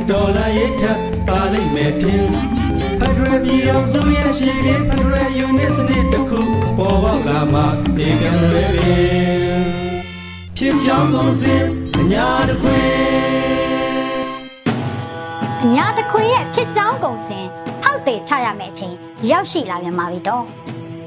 [0.07, 0.83] စစ်တော်လည်းရထ
[1.27, 2.25] ပါလိမ့်မယ်တင်
[2.99, 6.39] ဖက်ဒရယ်ပြည်အောင်စုရဲ့ရှိတဲ့ဖက်ဒရယ်ယူနစ်စနစ်တစ်ခု
[6.77, 7.61] ပေါ်ပေါက်လာမှ
[7.97, 9.63] ဒီကံလွယ်ပင်
[10.57, 11.55] ဖြစ်ကြောင်းပုံစံ
[11.99, 12.87] အညာတခွင်
[15.63, 17.45] အညာတခွေရဲ့ဖြစ်ကြောင်းကုန်စင်
[17.83, 18.95] ဖောက်တယ်ချရမယ့်အချိန်
[19.31, 20.43] ရောက်ရှိလာပြန်ပါပြီတော့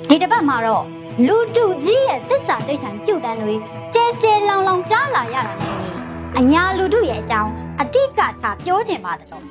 [0.09, 0.85] ဒီတစ်ပတ်မှာတော့
[1.27, 3.55] လူတူကြီးရဲ့တစ္ဆာတိတ်ထန်ပြုတ်တန်းတွေ
[3.95, 5.75] ကျဲကျဲလောင်လောင်ကြားလာရတာနဲ့
[6.39, 9.43] အညာလူတူရဲ့အကြောင်း အတိကထားပြောချင်ပါတယ်တော့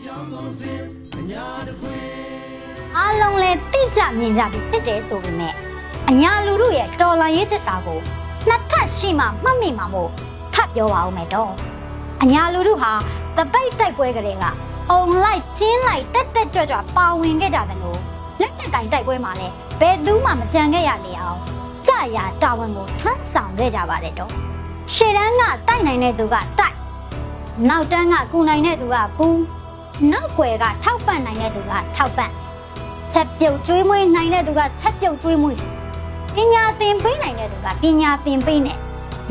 [2.98, 5.54] အားလုံးလည်းသိကြမြင်ကြပြီဖြစ်တယ်ဆိုပေမဲ့
[6.10, 8.00] အညာလူတူရဲ့တော်လာရေးတစ္ဆာကို
[8.48, 10.10] နှစ်ထပ်ရှိမှမှတ်မိမှာမို့
[10.54, 11.52] ထပ်ပြောပါဦးမယ်တော့
[12.22, 12.92] အညာလူတို့ဟာ
[13.38, 14.44] တပိတ်တိုက်ပွဲကလေးက
[14.92, 18.00] အုံလိုက်ကျင်းလိုက်တက်တက်ကြွကြွပါဝင်ခဲ့ကြတယ်လို့
[18.42, 21.40] လက်နက်ကင်တိုက်ပွဲမှာလည်းဘယ်သူမှမကြံခဲ့ရလေအောင်
[21.88, 24.32] ကြာရတာဝန်ကိုထမ်းဆောင်ခဲ့ကြပါတယ်တော့
[24.94, 26.76] ရှေ့တန်းကတိုက်နိုင်တဲ့သူကတိုက်
[27.68, 29.28] နောက်တန်းကကူနိုင်တဲ့သူကကူ
[30.12, 32.30] နောက်ွယ်ကထောက်ပံ့နိုင်တဲ့သူကထောက်ပံ့
[33.14, 35.58] ချက်ပြုတ်ကျွေးမွေးနိုင်တဲ့သူကချက်ပြုတ်ကျွေးမွေး
[36.36, 38.78] ပညာသင်ပေးနိုင်တဲ့သူကပညာသင်ပေးနဲ့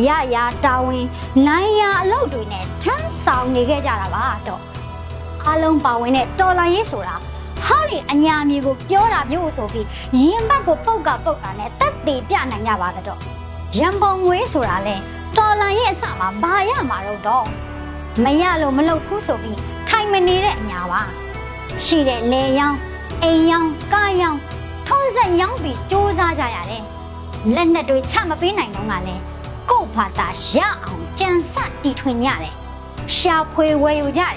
[0.07, 1.07] ရရတာဝန်
[1.49, 4.61] နိုင်ရအလုပ်တွေနဲ့ထမ်းဆောင်နေခဲ့ကြတာပါတော့
[5.49, 7.17] အလုံးပါဝင်တဲ့တော်လိုင်းရေးဆိုတာ
[7.67, 9.87] ဟောဒီအညာမြေကိုပြောတာမျိုးဆိုပြီး
[10.21, 13.19] ရင်ဘတ်ကိုပုတ်ကပုတ်တာနဲ့တက်သေးပြနိုင်ကြပါတော့
[13.79, 14.97] ရံပုံငွေဆိုတာလဲ
[15.37, 17.47] တော်လိုင်းရေးအစမှာဘာရမှာတော့တော့
[18.25, 21.03] မရလို့မလုပ်ဘူးဆိုပြီးထိုင်မနေတဲ့အညာပါ
[21.85, 22.79] ရှိတဲ့လေယောင်း
[23.23, 24.41] အိမ်ယောင်းကားယောင်း
[24.87, 26.85] ထုံးစက်ယောင်းပြီးစူးစမ်းကြရတယ်
[27.55, 29.23] လက်နဲ့တွေချမပေးနိုင်တော့ကလည်း
[29.71, 32.55] ကို့ဘာသာရအောင်ကြံစတီထွင်ကြတယ်
[33.17, 34.37] ရှာဖွေဝယ်ယူကြတယ်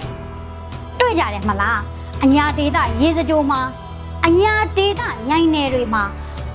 [0.99, 1.79] တွေ့ကြတယ်မလား
[2.23, 3.61] အညာဒေတာရေစကြိုမှာ
[4.25, 6.03] အညာဒေတာညိုင်နယ်တွေမှာ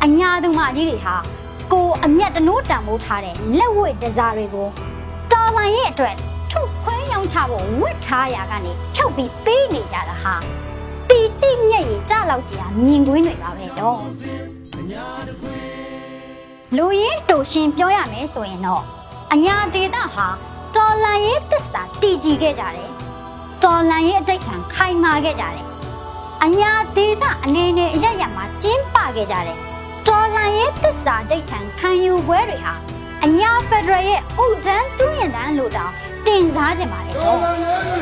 [0.04, 1.16] အညာသူမကြီးတွေဟာ
[1.72, 4.68] ကိုအမျက်တနိုးတန်မိုးထားတဲ့လက်ဝဲတစားတွေကို
[5.32, 6.14] တော်လိုင်းရဲ့အတွက်
[6.50, 6.95] ထုခွဲရောင်း
[7.32, 10.34] ချဖို့ဝတ်ထားရာကနေဖြုတ်ပြီးပေးနေကြတာဟာ
[11.08, 14.00] ပီတိမျက်ရည်ကြလောက်စီဟာမြင်ကွင်းတွေပါပဲတော့
[16.76, 18.82] လူရင်းတူရှင်ပြောရမယ်ဆိုရင်တော့
[19.32, 20.28] အညာဒေတာဟာ
[20.76, 22.90] တော်လန်ရေးသစ္စာတည်ကြည်ခဲ့ကြတယ်။
[23.62, 25.66] တော်လန်ရေးအတိတ်ထံခိုင်မာခဲ့ကြတယ်။
[26.44, 29.58] အညာဒေတာအနေနဲ့အရရမှာကျင်းပခဲ့ကြတယ်။
[30.08, 32.74] တော်လန်ရေးသစ္စာအတိတ်ထံခံယူပွဲတွေဟာ
[33.24, 35.92] အညာဖက်ဒရယ်ရဲ့ဥဒန်းတူးရင်တန်းလို့တောင်
[36.26, 37.98] တင်စားကြပါလေတော်တော့လာလေ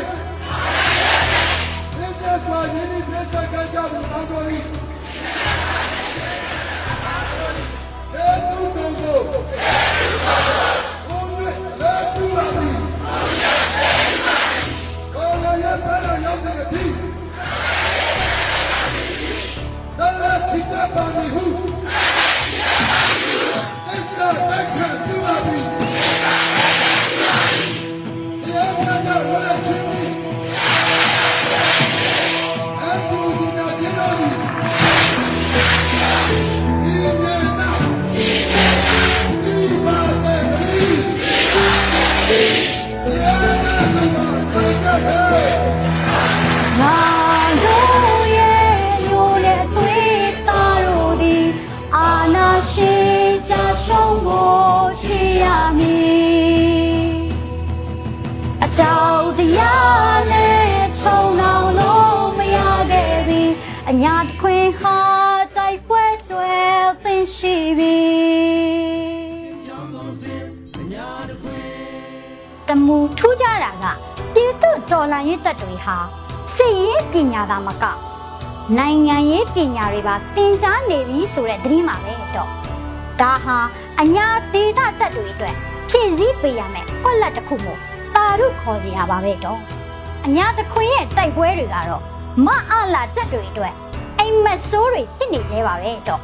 [1.98, 4.44] လက်ကျစွာယင်းဒီပြဿနာကြဖို့တောင်းတော်၏
[8.12, 9.18] သေသူတို့ကို
[11.08, 12.73] ဘုန်းနဲ့လက်ထူပါ
[72.86, 73.84] မူထူးကြတာက
[74.34, 75.96] ပြည်သူတော်လှန်ရေးတပ်တွေဟာ
[76.56, 77.84] စစ်ရေးပညာသာမက
[78.78, 82.50] နိုင်ငံရေးပညာတွေပါသင်ကြားနေပြီဆိုတဲ့သတင်းပါပဲတော့
[83.20, 83.58] ဒါဟာ
[84.00, 85.54] အညာဒေသတပ်တွေအတွက်
[85.88, 87.78] ဖြည့်ဆည်းပေးရမယ်ပွက်လက်တစ်ခုမို့
[88.14, 89.60] တာရုခေါ်စီရပါပဲတော့
[90.26, 92.02] အညာတခွင်ရဲ့တိုက်ပွဲတွေကတော့
[92.46, 93.74] မအားလာတပ်တွေအတွက်
[94.18, 96.20] အိမ်မက်ဆိုးတွေဖြစ်နေသေးပါပဲတော့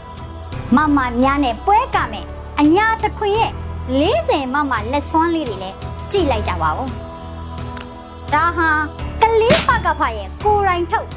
[0.76, 2.26] မမများနဲ့ပွဲကမယ်
[2.60, 3.52] အညာတခွင်ရဲ့
[4.00, 5.76] 40မမလက်စွမ်းလေးတွေလည်း
[6.12, 6.88] ကြည့်လိုက်ကြပါဦး
[8.34, 8.68] ဒါဟာ
[9.20, 11.08] ကလေးပကဖရဲ့ကိုယ်တိုင်ထုတ်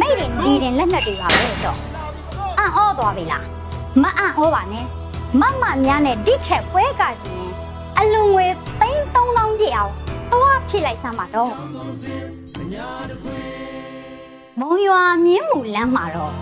[0.00, 1.78] မိတ်ရင်ဒီရင်လက်နက်တွေပါပဲတော့
[2.58, 3.44] အံ့ဩသွားပြီလား
[4.02, 4.86] မအံ့ဩပါနဲ့
[5.40, 7.52] မမများနဲ့ဒီထက်ပွဲကစီရင်
[7.98, 8.46] အလူငွေ
[8.80, 9.92] သိန်း3000ပြည့်အောင်
[10.32, 11.50] သွားဖြည့်လိုက်စမ်းပါတော့
[14.60, 16.32] မုံရွာမြင်းမူလမ်းမှာတော့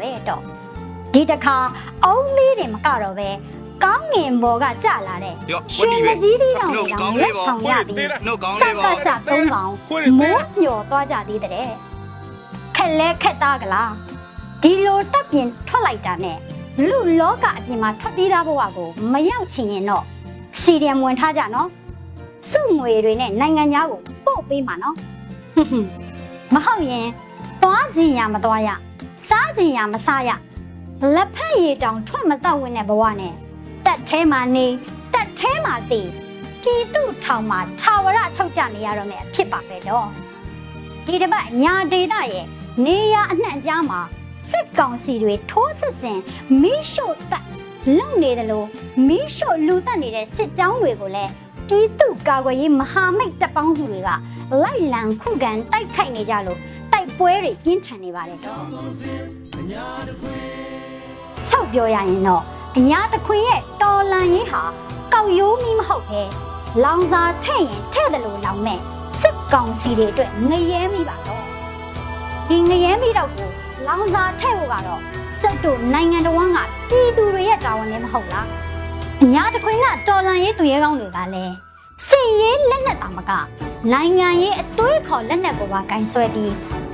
[0.00, 0.42] ပဲတော့
[1.12, 1.56] ဒီတခါ
[2.04, 3.28] အုံးလေးတွေမကတော့ပဲ
[3.84, 5.34] ကောင်းငင်ဘော်ကကြလာတဲ့
[5.76, 9.70] ရွှေမကြီးသေးတောင်တွေတောင်လက်ဆောင်ရပြီးနှုတ်ကောင်းစလေးကပါစသုံးကောင်
[10.18, 11.68] မိုးညော်သွားကြသေးတဲ့
[12.76, 13.92] ခက်လဲခက်သားကလား
[14.62, 16.38] ဒီလိုတက်ပြင်ထွက်လိုက်တာနဲ့
[16.88, 20.04] လူလောကအပြင်မှာထွက်ပြေးသားဘဝကိုမရောက်ချင်ရင်တော့
[20.62, 21.68] စီရီယမ်ဝင်ထားကြနော်
[22.50, 24.96] စုငွေတွေနဲ့နိုင်ငံသားကိုပို့ပေးမှာနော်
[25.54, 25.88] ဟွန်းဟွန်း
[26.54, 27.06] မဟုတ်ရင်
[27.62, 28.68] သွားခြင်းရမသွားရ
[29.28, 30.30] စားခြင်းရမစားရ
[31.14, 33.34] လက်ဖက်ရည်တောင်ထွက်မတော့ဝင်တဲ့ဘဝနဲ့
[33.86, 34.66] တက်ထဲမှာနေ
[35.14, 36.08] တက်ထဲမှာတည်
[36.62, 40.08] ပြည်သူထောင်မှာထာဝရချုပ်ကြနေရတော့မယ်အဖြစ်ပါပဲတော့
[41.06, 42.46] ဒီတစ်ပတ်ညာဒေတာရဲ့
[42.86, 44.00] နေရအနှံ့အပြားမှာ
[44.50, 46.18] စစ်ကောင်စီတွေထိုးစစ်ဆင်
[46.62, 47.46] မီးရှို့တက်
[47.98, 48.66] လုံနေတယ်လို့
[49.08, 51.30] မီးရှို့လူတက်နေတဲ့စစ်ကြောင်းတွေကိုလည်း
[51.68, 54.10] ပြည်သူကာကွယ်ရေးမဟာမိတ်တပ်ပေါင်းစုတွေက
[54.62, 56.58] လိုက်လံခုခံတိုက်ခိုက်နေကြလို့
[57.06, 58.60] တိုက်ပွဲတွေပြင်းထန်နေပါတယ်တော့
[61.48, 62.42] ချုပ်ပြောရရင်တော့
[62.76, 64.62] အညာတခွင်ရဲ့တော်လန်ရေးဟာ
[65.12, 66.22] ကောက်ရိုးမီမဟုတ်ပဲ
[66.84, 68.78] လောင်စာထဲ့ရင်ထဲ့တယ်လို့လောင်မဲ့
[69.20, 71.44] စစ်ကောင်စီတွေအတွက်ငရဲမိပါတော့
[72.48, 73.48] ဒီငရဲမိတော့ကို
[73.86, 75.00] လောင်စာထဲ့ဖို့ကတော့
[75.42, 76.58] ကျုပ်တို့နိုင်ငံတော်က
[76.90, 78.46] ပြည်သူတွေရဲ့တာဝန်လည်းမဟုတ်လား
[79.22, 81.65] အညာတခွင်ကတော်လန်ရေးသူရဲကောင်းတွေကလည်း
[82.04, 83.30] စစ်ရေးလက်နက်တာမက
[83.92, 86.52] နိုင်ငံရေးအတွေးခေါ်လက်နက်ကိုပါဂိုင်းဆွဲပြီး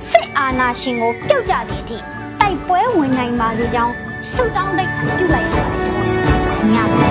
[0.09, 1.97] စစ်အာဏာရှင်ကိုပြုတ်ကြတဲ့အထိ
[2.39, 3.93] တိုက်ပွဲဝင်နိုင်ပါစေကြောင်း
[4.31, 5.91] ဆုတောင်းတိုက်ခံပြုလိုက်ရပါတယ်။
[6.73, 7.03] ညပါ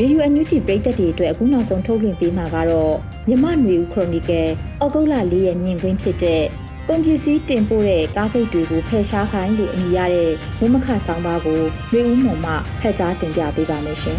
[0.00, 2.94] ရေဒီယိုအန်ယူဂျီပရိသတ်တွေအတွက်အခုနောက်ဆုံးထုတ်လွှင့်ပေးမှာကတော့
[3.28, 4.48] မြမနွေဦးခရိုနီကယ်
[4.80, 6.42] အောက်ဂုတ်လ၄ရက်မြင်ကွင်းဖြစ်တဲ့
[6.88, 10.30] ကွန်ပျူစီတင်ပို့တဲ့ကားဂိတ်တွေကိုဖယ်ရှားခိုင်းလို့အမည်ရတဲ့
[10.60, 11.60] ဝမခဆောင်ပါကို
[11.92, 14.18] နွေဦးမုံမှဖက်ကြားတင်ပြပေးပါမယ်ရှင်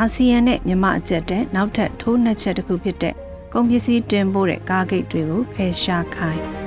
[0.00, 3.14] အာဆီယံနဲ့မြန်မာအကြက်တဲ့နောက်ထပ်ထိုးနှက်ချက်တစ်ခုဖြစ်တဲ့
[3.52, 6.65] ကုန်ပစ္စည်းတင်ပို့တဲ့ကားဂိတ်တွေကိုဖယ်ရှားခိုင်း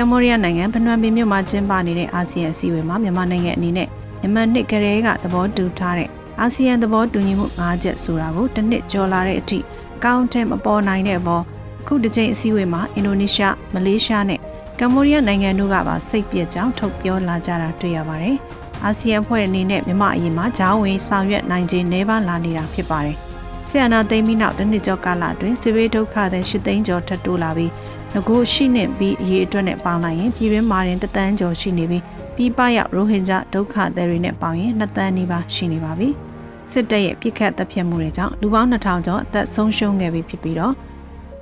[0.00, 3.88] ကမ္ဘောဒီးယားနိုင်ငံဖနွမ်ပင်မြို့မှာကျင်းပနေတဲ့အာဆီယံအစည်းအဝေးမှာမြန်မာနိုင်ငံအနေနဲ့
[4.20, 6.08] မြန်မာနှစ်ကလေးကသဘောတူထားတဲ့
[6.40, 9.58] အာဆီယံသဘောတူညီမှု၅ချက်ဆိုတာကိုတစ်နှစ်ကျော်လာတဲ့အထိ
[9.96, 11.42] အကောင့်ထဲမပေါ်နိုင်တဲ့အပေါ်
[11.80, 14.40] အခုတစ်ချိန်အစည်းအဝေးမှာအင်ဒိုနီးရှားမလေးရှားနဲ့
[14.80, 18.36] ကမ္ဘောဒီးယားနိုင်ငံတို့ကပါစိတ်ပြက်ကြောင်းထုတ်ပြောလာကြတာတွေ့ရပါတယ်။
[18.84, 23.16] အာဆီယံဖွဲ့အနေနဲ့မြန်မာအရေးမှာဂျောင်းဝင်ဆောင်ရွက်နိုင်ခြင်းနှဲပါလာနေတာဖြစ်ပါတယ်။
[23.68, 27.69] ဆီယနာသိမ်းပြီးနောက်တစ်နှစ်ကျော်ကာလအတွင်းစစ်ဘေးဒုက္ခသည်၈သိန်းကျော်ထပ်တိုးလာပြီး
[28.12, 32.02] ငကိုရှိနေပြီးအရေးအတွက်နဲ့ပေါင်းလိုက်ရင်ပြည်တွင်းမှာရင်တသန်းကျော်ရှိနေပြီး
[32.36, 36.08] ပြီးပရောက်ရိုဟင်ဂျာဒုက္ခသည်တွေနဲ့ပေါင်းရင်2သန်းနီးပါးရှိနေပါပြီ။
[36.72, 40.74] စစ်တပ်ရဲ့ပြစ်ခတ်တပ်ဖြတ်မှုတွေကြောင့်လူပေါင်း2000ကျော်အသက်ဆုံးရှုံးခဲ့ပြီဖြစ်ပြီးတော့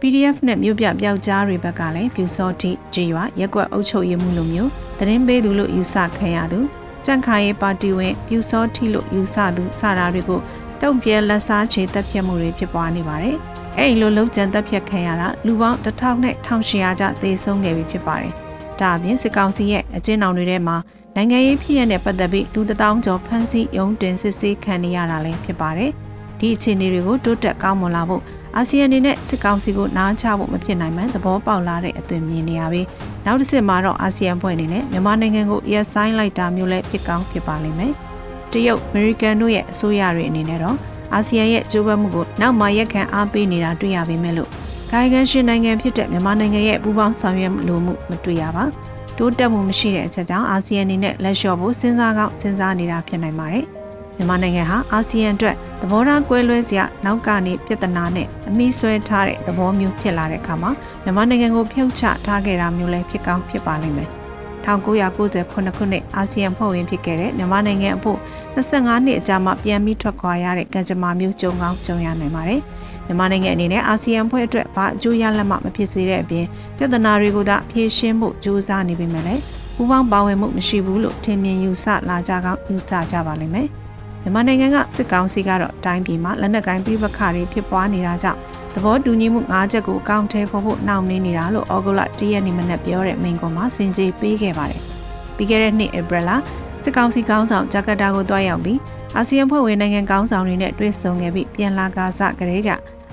[0.00, 6.60] PDF နဲ့မြို့ပြပျောက်ကြားတွေဘက်ကလည်းပြူစောတိကြေရွာရက်ကွက်အုပ်ချုပ်ရေးမှုလိုမျိုးသတင်းပေးသူလို့ယူဆခံရသူ
[7.04, 10.40] ကြန့်ခိုင်ရေးပါတီဝင်ပြူစောတိလို့ယူဆသူစတာတွေကို
[10.80, 13.38] တုံ့ပြန်လက်စားချေတပ်ဖြတ်မှုတွေဖြစ်ပွားနေပါတယ်။
[13.78, 18.32] အဲ့ဒီလိုလုံးကျန်တပ်ဖြတ်ခံရတာလူပေါင်း1000နဲ့1800ကျသေဆုံးခဲ့ပြီဖြစ်ပါတယ်။
[18.80, 20.76] ဒါအပြင်စစ်ကောင်စီရဲ့အကျဉ်းအောင်တွေထဲမှာ
[21.16, 25.90] နိုင်ငံရေးဖြစ်ရတဲ့ပတ်သက်ပြီးလူ1000ကျော်ဖမ်းဆီးရုံးတင်စစ်ဆေးခံနေရတာလည်းဖြစ်ပါတယ်။
[26.38, 28.22] ဒီအခြေအနေတွေကိုတိုးတက်ကောင်းမွန်လာဖို့
[28.56, 32.86] အာဆီယံအနေနဲ့စစ်ကောင်စီကိုနားချဖို့မဖြစ်နိုင်မှန်သဘောပေါက်လာတဲ့အသွင်မြင်နေရပြီး
[33.24, 37.92] နောက်တစ်စစ်မှာတော့အာဆီယံဖွဲ့အနေနဲ့မြန်မာနိုင်ငံကိုရက်ဆိုင်လိုက်တာမျိုးလည်းဖြစ်ကောင်းဖြစ်ပါလိမ့်မယ်။
[38.52, 40.76] တရုတ်အမေရိကန်တို့ရဲ့အစိုးရတွေအနေနဲ့တော့
[41.14, 44.50] အာဆီယံရဲ့ကြိုးပမ်းမှုကိုနောက်မှရက်ခံအားပေးနေတာတွေ့ရပေမဲ့လို့
[44.90, 48.64] ကာယကံရှင်နိုင်ငံဖြစ်တဲ့မြန်မာနိုင်ငံရဲ့ပူးပေါင်းဆောင်ရွက်လိုမှုမတွေ့ရပါ
[49.18, 53.64] တိုးတက်မှုမရှိတဲ့အချက်ကြောင့်အာဆီယံအနေနဲ့လက်လျှော့ဖို့စဉ်းစားကောင်းစဉ်းစားနေတာဖြစ်နိုင်ပါတယ်
[54.16, 60.70] မြန်မာနိုင်ငံဟာအာဆီယံအတွက်သဘောထားကွဲလွဲစရာနောက်ကနေပြဿနာနဲ့အမိဆွဲထားတဲ့သဘောမျိုးဖြစ်လာတဲ့အခါမှာ
[61.02, 64.17] မြန်မာနိုင်ငံကိုဖြုတ်ချထားခဲ့တာမျိုးလည်းဖြစ်ကောင်းဖြစ်ပါလိမ့်မယ်
[64.68, 68.18] 1998ခုနှစ်အာဆီယံဖွဲ့ဝင်ဖြစ်ခဲ့တဲ့မြန်မာနိုင်ငံအဖို့
[68.54, 72.60] 25နှစ်အကြာမှပြန်ပြီးထွက်ခွာရတဲ့ကံကြမ္မာမျိုးကြုံကောင်းကြုံရနိုင်ပါတယ်။
[73.06, 79.42] မြန်မာနိုင်ငံအနေနဲ့အာဆီယံဖွဲ့အတွက်ဘာအကျိုးရလဒ်မှမဖြစ်စေတဲ့အပြင်ပြဿနာတွေကိုသာဖြေရှင်းဖို့ကြိုးစားနေပေမဲ့လည်း
[79.76, 83.68] ပူးပေါင်းပါဝင်မှုမရှိဘူးလို့ထင်မြင်ယူဆလာကြကောင်းယူဆကြပါလိမ့်မယ်။
[84.22, 88.40] မြန်မာနိုင်ငံကစစ်ကောင်စီကတော့တိုင်းပြည်မှာလက်နက်ကိုင်းပြပခါတွေဖြစ်ပွားနေတာကြောင့်
[88.74, 94.82] သဘောတူညီမှု၅ချက်ကိုအကောင့်ထဲပေါ်ဖို့နှောင့်နှေးနေတာလို့ဩဂုတ်လ၁ရက်နေ့မနက်ပြောတဲ့မိန့်ခွန်းမှာစင်ကြေးပေးခဲ့ပါတယ်။
[95.36, 96.30] ပြီးခဲ့တဲ့နှစ်ဧပြီလ
[96.82, 98.78] စစ်ကောင်စီကောင်းဆောင်ဂျကာတာကိုတွားရောက်ပြီး
[99.16, 102.70] အာဆီယံဖွဲ့ဝင်နိုင်ငံကောင်းဆောင်တွေနဲ့တွေ့ဆုံခဲ့ပြီးပြန်လာကာစကလေးက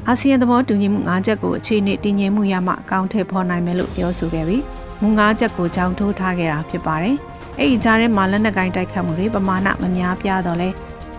[0.08, 4.64] အာဆီယံသဘောတူညီမှု၅ချက်ကိုအခြေအနေတည်ငြိမ်မှုရမှအကောင့်ထဲပေါ်နိုင်မယ်လို့ပြောဆိုခဲ့ပြီး
[5.02, 7.16] မူ၅ချက်ကိုကြောင်းထိုးထားခဲ့တာဖြစ်ပါတယ်။
[7.60, 10.70] အဲ့ဒီကြားထဲမှာလက်နက်ကိုင်းတိုက်ခတ်မှုတွေပမာဏမများပြားတော့လဲ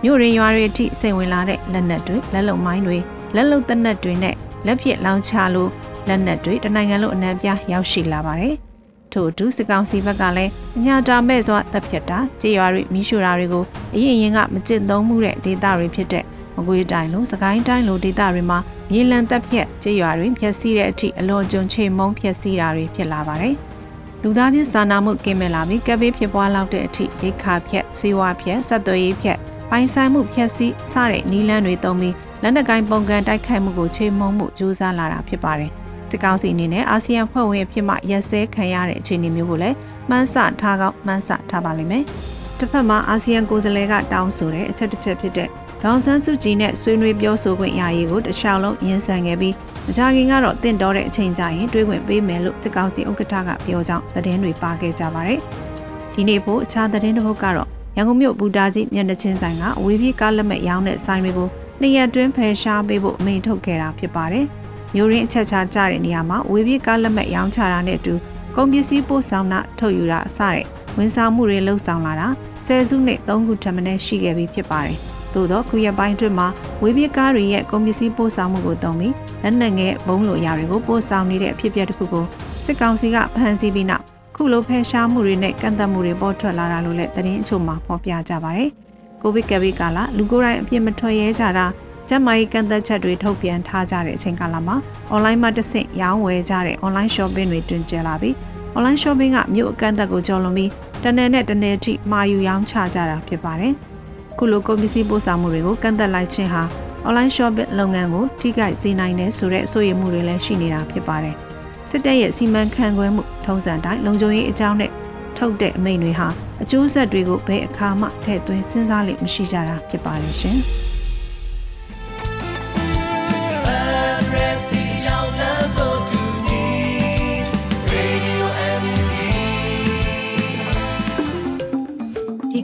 [0.03, 2.97] မြို့ရင်းရွာတွေအထိစိတ်ဝင်လာတဲ့လက်နက်တွေလက်လုံမိုင်းတွေ
[3.35, 4.35] လက်လုံတက်နက်တွေနဲ့
[4.65, 5.71] လက်ဖြစ်လောင်ချလို့
[6.07, 8.55] လက်နက်တွေတနိုင်ငံလုံးအနှံပြားရောက်ရှိလာပါတယ်။
[9.13, 13.63] ထို့အတူစစ်ကောင်စီဘက်ကလည်းအညာတာမဲ့စွာတပ်ဖြတ်တာကြေးရွာတွေမိရှူတာတွေကို
[13.95, 16.23] အရင်ရင်ကမကျင့်သုံးမှုတဲ့ဒေသတွေဖြစ်တဲ့
[16.55, 18.59] မကွေးတိုင်းလိုစကိုင်းတိုင်းလိုဒေသတွေမှာ
[18.91, 23.55] မြေလံတပ်ဖြတ်ကြေးရွာတွေဖျက်ဆီးတဲ့အထိအလွန်ကျွံချေမုံဖျက်ဆီးတာတွေဖြစ်လာပါတယ်။
[24.23, 29.39] လူသားချင်းစာနာမှုကင်းမဲ့လာပြီးကပ်ဘေးဖြစ်ပွားလောက်တဲ့အထိဒေခါဖြတ်စေဝါဖြတ်ဆက်သွယ်ရေးဖြတ်
[29.71, 35.71] ပိုင်ဆိုင်မှုဖျက်ဆီးစတဲ့နီလန်းတွေတုံးပြီးလက်နက်ကိုင်းပုံကန်တိုက်ခိုက်မှုကိုချိန်မုံမှုကြိုးစားလာတာဖြစ်ပါတယ်။
[36.09, 39.75] စစ်ကောင်စီအနေနဲ့အာဆီယံဖွဲ့ဝင်အဖြစ်မှရက်စဲခံရတဲ့အခြေအနေမျိုးကိုလည်း
[40.09, 42.03] မှန်းဆထားကောင်းမှန်းဆထားပါလိမ့်မယ်။
[42.59, 45.49] တစ်ဖက်မှာအာဆီယံကိုယ်စားလှယ်ကတောင်းဆိုတဲ့အချက်တစ်ချက်ဖြစ်တဲ့
[45.83, 49.55] ဒေါန်ဆန်းစုကြည်နဲ့ဆွေးနွေးပြောဆိုခွင့်ရရေးကိုတခြားလုံးရင်းဆန်ခဲ့ပြီး
[49.87, 55.39] မကြခင်ကတော့တင့်တော်တဲ့အချိန်ကြရင်တွေးခွင့်ပေးမယ်လို့စစ်ကောင်စီဥက္ကဋ္ဌကပြောကြောင်းသတင်းတွေပါခဲ့ကြပါတယ်။
[56.13, 61.49] ဒီနေ့ဖို့အခြားသတင်းတစ်ပုဒ်ကတော့ ရန်ကုန်မြို့ဘူတာကြီးမျက်နှာချင်းဆိုင်ကအဝေးပြေးကားလက်မဲ့ရောင်းတဲ့ဆိုင်တွေကို
[61.81, 64.45] နှစ်ရက်တွင်းဖယ်ရှားပေးဖို့အမိန့်ထုတ်ခဲ့တာဖြစ်ပါတယ်။
[64.95, 68.13] မျိုးရင်းအချက်ချာကြတဲ့နေရာမှာဝေးပြေးကားလက်မဲ့ရောင်းချတာနဲ့အတူ
[68.55, 70.65] ကုန်ပစ္စည်းပို့ဆောင်တာထုတ်ယူတာစတဲ့
[70.97, 72.27] ဝန်ဆောင်မှုတွေလှုပ်ဆောင်လာတာ
[72.67, 74.97] ဆယ်စုနှစ်၃ခုထပ်မံရှိခဲ့ပြီးဖြစ်ပါတယ်။
[75.33, 76.47] သို့သောခုရက်ပိုင်းအတွင်းမှာ
[76.81, 82.25] ဝေးပြေးကားတွေရဲ့ကုန်ပစ္စည်းပို့ဆောင်မှုကိုတုံးပြီးလက်နက်ငယ်ဘုံလိုအရာတွေကိုပို့ဆောင်နေတဲ့အဖြစ်အပျက်တစ်ခုကို
[82.65, 88.69] စစ်ကောင်စီကဖမ်းဆီးပြီးနောက် ခုလိုဖယ်ရှားမှုတွေနဲ့ကန့်သတ်မှုတွေပေါ်ထွက်လာတာလို့လည်းသတင်းအချို့မှာဖော်ပြကြပါတယ်။
[89.21, 91.65] ကိုဗစ်ကပ်ဘေးကာလလူကိုယ်တိုင်အပြစ်မထွက်ရဲကြတာ
[92.07, 94.75] ကျန်းမာရေးကန့်သက်ချက်တွေထုတ်ပြန်ထားကြတဲ့အချိန်ကာလမှာ
[95.13, 98.33] online မှာတစ်ဆင့်ရောင်းဝယ်ကြတဲ့ online shopping တွေတွင်ကျလာပြီး
[98.75, 100.71] online shopping ကမြို့အကန့်အသတ်ကိုကျော်လွန်ပြီး
[101.03, 103.73] တနယ်နဲ့တနယ်ထိမှာယူရောင်းချကြတာဖြစ်ပါတယ်။
[104.37, 106.63] ခုလိုကုန်ပစ္စည်းပို့ဆောင်မှုတွေကိုကန့်သက်လိုက်ခြင်းဟာ
[107.07, 111.37] online shopping လုပ်ငန်းကိုထိခိုက်စေနိုင်တယ်ဆိုတဲ့အဆိုရမှုတွေလည်းရှိနေတာဖြစ်ပါတယ်။
[111.91, 114.91] စစ်တပ်ရဲ့စီမံခန့်ခွဲမှုထုံးစံတိုင်းလုံခြုံရေးအကြောင်းနဲ့
[115.37, 116.27] ထုတ်တဲ့အမိန့်တွေဟာ
[116.63, 120.59] အကျိုးဆက်တွေကိုဘယ်အခါမှထည့်သွင်းစဉ်းစားလိမ့်မရှိကြတာဖြစ်ပါတယ်ရှင်။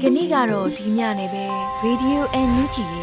[0.05, 1.45] ကနေ့ကတော့ဒီညနေပဲ
[1.86, 3.02] Radio NUG ရဲ